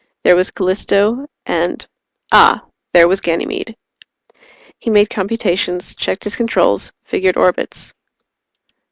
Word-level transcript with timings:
There 0.23 0.35
was 0.35 0.49
Callisto, 0.49 1.27
and 1.45 1.85
ah 2.31 2.65
there 2.91 3.07
was 3.07 3.21
Ganymede. 3.21 3.75
He 4.79 4.89
made 4.89 5.11
computations, 5.11 5.93
checked 5.93 6.23
his 6.23 6.35
controls, 6.35 6.91
figured 7.03 7.37
orbits. 7.37 7.93